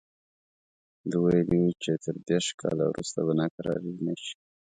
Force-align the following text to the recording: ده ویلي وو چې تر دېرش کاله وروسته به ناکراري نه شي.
ده 1.09 1.17
ویلي 1.23 1.57
وو 1.61 1.79
چې 1.83 1.91
تر 2.03 2.15
دېرش 2.27 2.47
کاله 2.61 2.83
وروسته 2.87 3.19
به 3.25 3.33
ناکراري 3.39 3.93
نه 4.05 4.15
شي. 4.23 4.35